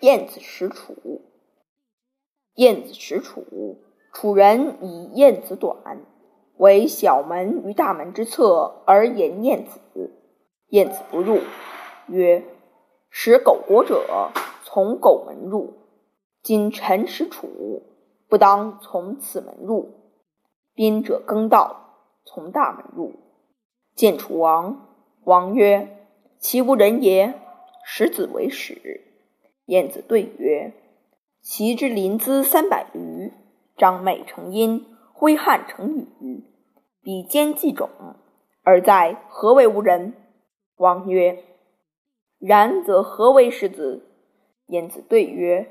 [0.00, 1.22] 晏子使楚。
[2.54, 6.00] 晏子使楚，楚人以晏子短，
[6.56, 9.80] 为小门于大门之侧而言晏子。
[10.68, 11.38] 晏子不入，
[12.08, 12.44] 曰
[13.08, 14.30] ：“使狗国者，
[14.64, 15.74] 从狗门入。
[16.42, 17.82] 今臣使楚，
[18.28, 19.90] 不当从此门入。
[20.74, 21.94] 宾者更道，
[22.24, 23.14] 从大门入。
[23.94, 24.88] 见楚王，
[25.24, 26.06] 王曰
[26.38, 27.34] ：‘其无人也。’
[27.88, 29.05] 使子为使。
[29.66, 30.72] 晏子对曰
[31.42, 33.32] ：‘其之临淄三百余，
[33.76, 36.44] 张美成阴，挥汗成雨，
[37.02, 37.88] 比肩计种，
[38.62, 40.14] 而在何为无人？’
[40.76, 41.44] 王曰
[42.38, 44.04] ：‘然则何为世子？’
[44.66, 45.70] 晏子对曰：‘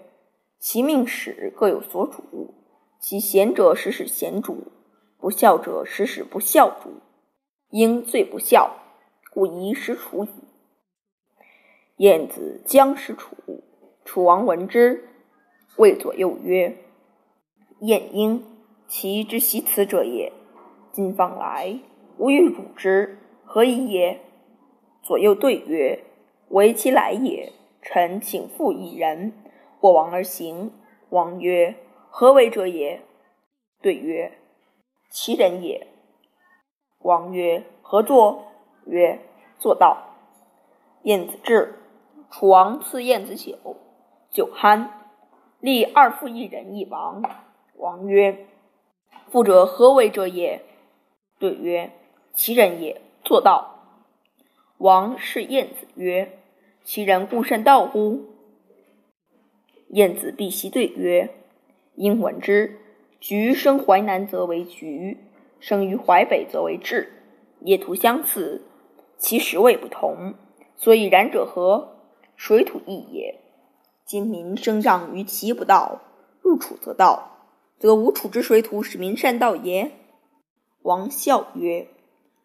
[0.59, 2.54] 其命使各有所主，
[2.99, 4.71] 其贤者使使贤主，
[5.20, 6.91] 不孝者使使不孝主。
[7.71, 8.77] 应罪不孝，
[9.34, 10.30] 故宜使楚矣。’
[11.98, 13.35] 晏子将使楚，
[14.05, 15.09] 楚王闻之，
[15.77, 16.77] 谓左右曰
[17.82, 18.46] ：“晏婴，
[18.88, 20.32] 其之习辞者也。
[20.91, 21.79] 今方来，
[22.18, 24.21] 吾欲辱之，何以也？”
[25.02, 26.04] 左右对曰
[26.49, 27.52] ：“为其来也。
[27.82, 29.34] 臣请复一人，
[29.79, 30.72] 过王而行。”
[31.10, 31.76] 王曰
[32.10, 33.01] ：“何为者也？”
[33.82, 34.38] 对曰
[35.10, 35.88] ：“其人也。”
[37.01, 38.46] 王曰：“何作？”
[38.85, 39.20] 曰
[39.57, 40.16] ：“作道。”
[41.04, 41.79] 晏子至。
[42.32, 43.77] 楚王赐晏子酒，
[44.36, 44.90] 酒酣，
[45.62, 47.24] 立二父一人一王。
[47.78, 48.48] 王曰
[49.32, 50.62] ：“父者何为者也？”
[51.40, 51.94] 对曰
[52.36, 54.04] ：“其人也。”作道。
[54.78, 56.38] 王视晏子曰
[56.84, 58.26] ：“其人故甚道乎？”
[59.88, 61.30] 晏子必席对曰
[61.96, 62.78] ：“应闻之。
[63.22, 65.18] 橘生淮南则为橘，
[65.62, 67.08] 生于淮北则为枳。
[67.62, 68.66] 业徒相似，
[69.18, 70.34] 其实味不同，
[70.75, 71.96] 所以然者何？”
[72.36, 73.44] 水土异也。
[74.06, 76.00] 今民生长于其不道，
[76.39, 77.38] 入楚则道，
[77.79, 79.94] 则无楚之水土使民善道也。
[80.83, 81.88] 王笑曰：“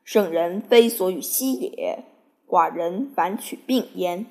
[0.02, 2.04] 圣人非所与希也，
[2.48, 4.24] 寡人反取病焉。”